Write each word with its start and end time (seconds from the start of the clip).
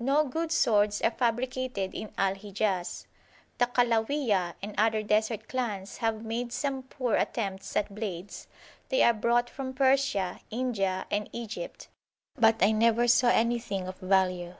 No 0.00 0.24
good 0.24 0.50
swords 0.50 1.00
are 1.00 1.12
fabricated 1.12 1.94
in 1.94 2.10
Al 2.18 2.34
Hijaz. 2.34 3.06
The 3.58 3.66
Khalawiyah 3.66 4.54
and 4.60 4.74
other 4.76 5.04
Desert 5.04 5.48
clans 5.48 5.98
have 5.98 6.24
made 6.24 6.52
some 6.52 6.82
poor 6.82 7.14
attempts 7.14 7.76
at 7.76 7.94
blades. 7.94 8.48
They 8.88 9.04
are 9.04 9.14
brought 9.14 9.48
from 9.48 9.72
Persia, 9.72 10.40
India, 10.50 11.06
and 11.08 11.28
Egypt; 11.32 11.86
but 12.34 12.60
I 12.64 12.72
never 12.72 13.06
saw 13.06 13.28
anything 13.28 13.86
of 13.86 13.96
value. 13.98 14.56